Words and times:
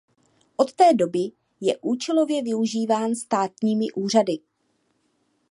Od 0.57 0.73
té 0.73 0.93
doby 0.93 1.31
je 1.61 1.77
účelově 1.81 2.43
využíván 2.43 3.15
státními 3.15 3.91
úřady. 3.91 4.39